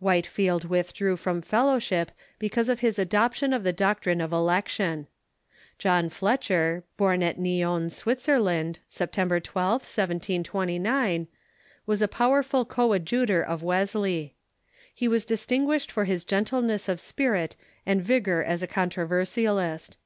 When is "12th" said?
9.38-9.86